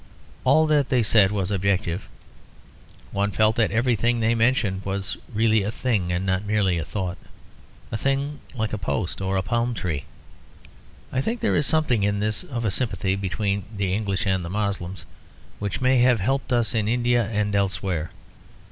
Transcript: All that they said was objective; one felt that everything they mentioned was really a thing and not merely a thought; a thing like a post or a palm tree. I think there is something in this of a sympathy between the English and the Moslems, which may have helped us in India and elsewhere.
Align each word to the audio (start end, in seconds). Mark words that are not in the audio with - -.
All 0.45 0.65
that 0.65 0.89
they 0.89 1.03
said 1.03 1.31
was 1.31 1.51
objective; 1.51 2.07
one 3.11 3.29
felt 3.29 3.55
that 3.57 3.69
everything 3.69 4.19
they 4.19 4.33
mentioned 4.33 4.83
was 4.83 5.15
really 5.31 5.61
a 5.61 5.69
thing 5.69 6.11
and 6.11 6.25
not 6.25 6.43
merely 6.43 6.79
a 6.79 6.83
thought; 6.83 7.19
a 7.91 7.97
thing 7.97 8.39
like 8.55 8.73
a 8.73 8.79
post 8.79 9.21
or 9.21 9.37
a 9.37 9.43
palm 9.43 9.75
tree. 9.75 10.05
I 11.11 11.21
think 11.21 11.39
there 11.39 11.55
is 11.55 11.67
something 11.67 12.01
in 12.01 12.19
this 12.19 12.41
of 12.43 12.65
a 12.65 12.71
sympathy 12.71 13.15
between 13.15 13.63
the 13.77 13.93
English 13.93 14.25
and 14.25 14.43
the 14.43 14.49
Moslems, 14.49 15.05
which 15.59 15.81
may 15.81 15.99
have 15.99 16.19
helped 16.19 16.51
us 16.51 16.73
in 16.73 16.87
India 16.87 17.23
and 17.23 17.53
elsewhere. 17.55 18.09